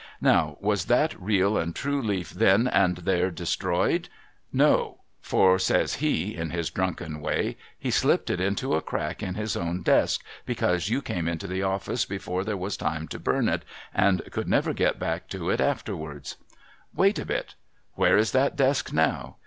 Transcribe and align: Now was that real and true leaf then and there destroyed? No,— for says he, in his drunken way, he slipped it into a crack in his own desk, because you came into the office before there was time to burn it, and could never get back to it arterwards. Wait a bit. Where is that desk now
Now 0.19 0.57
was 0.61 0.85
that 0.85 1.13
real 1.21 1.59
and 1.59 1.75
true 1.75 2.01
leaf 2.01 2.31
then 2.31 2.67
and 2.67 2.97
there 2.97 3.29
destroyed? 3.29 4.09
No,— 4.51 5.01
for 5.31 5.59
says 5.59 5.97
he, 5.97 6.35
in 6.35 6.49
his 6.49 6.71
drunken 6.71 7.21
way, 7.21 7.55
he 7.77 7.91
slipped 7.91 8.31
it 8.31 8.41
into 8.41 8.73
a 8.73 8.81
crack 8.81 9.21
in 9.21 9.35
his 9.35 9.55
own 9.55 9.83
desk, 9.83 10.25
because 10.43 10.89
you 10.89 11.03
came 11.03 11.27
into 11.27 11.45
the 11.45 11.61
office 11.61 12.05
before 12.05 12.43
there 12.43 12.57
was 12.57 12.77
time 12.77 13.07
to 13.09 13.19
burn 13.19 13.47
it, 13.47 13.61
and 13.93 14.23
could 14.31 14.49
never 14.49 14.73
get 14.73 14.97
back 14.97 15.27
to 15.27 15.51
it 15.51 15.59
arterwards. 15.61 16.35
Wait 16.95 17.19
a 17.19 17.25
bit. 17.27 17.53
Where 17.93 18.17
is 18.17 18.31
that 18.31 18.55
desk 18.55 18.91
now 18.91 19.35